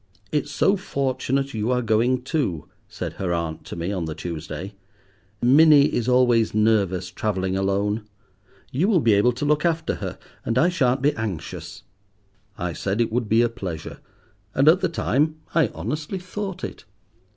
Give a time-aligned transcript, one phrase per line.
[0.31, 4.73] "It's so fortunate you are going too," said her aunt to me on the Tuesday;
[5.43, 8.05] "Minnie is always nervous travelling alone.
[8.71, 11.83] You will be able to look after her, and I shan't be anxious."
[12.57, 13.99] I said it would be a pleasure,
[14.55, 16.83] and at the time I honestly thought it.